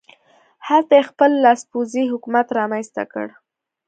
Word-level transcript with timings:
هلته 0.67 0.93
یې 0.97 1.07
خپل 1.09 1.31
لاسپوڅی 1.43 2.03
حکومت 2.13 2.47
رامنځته 2.59 3.03
کړ. 3.11 3.27